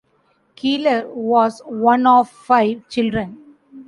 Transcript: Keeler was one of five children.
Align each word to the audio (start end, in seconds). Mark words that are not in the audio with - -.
Keeler 0.55 1.13
was 1.13 1.61
one 1.63 2.07
of 2.07 2.27
five 2.27 2.89
children. 2.89 3.37